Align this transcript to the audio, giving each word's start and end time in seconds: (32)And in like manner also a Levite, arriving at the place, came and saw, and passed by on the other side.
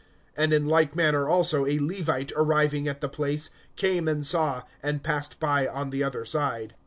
(32)And 0.35 0.51
in 0.51 0.67
like 0.67 0.95
manner 0.95 1.29
also 1.29 1.67
a 1.67 1.77
Levite, 1.77 2.31
arriving 2.35 2.87
at 2.87 3.01
the 3.01 3.07
place, 3.07 3.51
came 3.75 4.07
and 4.07 4.25
saw, 4.25 4.63
and 4.81 5.03
passed 5.03 5.39
by 5.39 5.67
on 5.67 5.91
the 5.91 6.03
other 6.03 6.25
side. 6.25 6.73